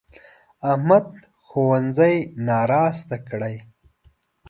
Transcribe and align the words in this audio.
احمد 0.71 1.05
ښوونځی 1.47 2.15
ناراسته 2.47 3.17
کړی. 3.29 3.55